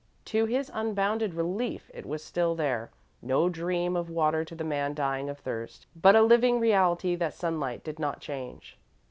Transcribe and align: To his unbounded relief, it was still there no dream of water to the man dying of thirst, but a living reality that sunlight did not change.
To 0.25 0.45
his 0.45 0.71
unbounded 0.73 1.35
relief, 1.35 1.91
it 1.93 2.07
was 2.07 2.23
still 2.23 2.55
there 2.55 2.89
no 3.21 3.49
dream 3.49 3.95
of 3.95 4.09
water 4.09 4.43
to 4.43 4.55
the 4.55 4.63
man 4.63 4.95
dying 4.95 5.29
of 5.29 5.37
thirst, 5.37 5.85
but 5.95 6.15
a 6.15 6.23
living 6.23 6.59
reality 6.59 7.15
that 7.17 7.35
sunlight 7.35 7.83
did 7.83 7.99
not 7.99 8.19
change. 8.19 8.79